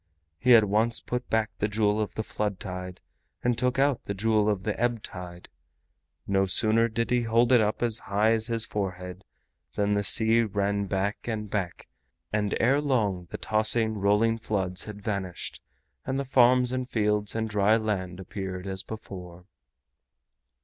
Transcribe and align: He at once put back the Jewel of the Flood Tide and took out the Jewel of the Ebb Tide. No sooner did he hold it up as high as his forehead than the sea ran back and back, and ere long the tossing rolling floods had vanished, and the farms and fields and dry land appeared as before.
He 0.39 0.55
at 0.55 0.63
once 0.63 0.99
put 0.99 1.29
back 1.29 1.51
the 1.57 1.67
Jewel 1.67 2.01
of 2.01 2.15
the 2.15 2.23
Flood 2.23 2.59
Tide 2.59 3.01
and 3.43 3.55
took 3.55 3.77
out 3.77 4.05
the 4.05 4.15
Jewel 4.15 4.49
of 4.49 4.63
the 4.63 4.75
Ebb 4.81 5.03
Tide. 5.03 5.47
No 6.25 6.47
sooner 6.47 6.87
did 6.87 7.11
he 7.11 7.21
hold 7.21 7.51
it 7.51 7.61
up 7.61 7.83
as 7.83 7.99
high 7.99 8.31
as 8.31 8.47
his 8.47 8.65
forehead 8.65 9.23
than 9.75 9.93
the 9.93 10.03
sea 10.03 10.41
ran 10.41 10.87
back 10.87 11.27
and 11.27 11.51
back, 11.51 11.87
and 12.33 12.57
ere 12.59 12.81
long 12.81 13.27
the 13.29 13.37
tossing 13.37 13.95
rolling 13.99 14.39
floods 14.39 14.85
had 14.85 15.03
vanished, 15.03 15.61
and 16.03 16.19
the 16.19 16.25
farms 16.25 16.71
and 16.71 16.89
fields 16.89 17.35
and 17.35 17.47
dry 17.47 17.77
land 17.77 18.19
appeared 18.19 18.65
as 18.65 18.81
before. 18.81 19.45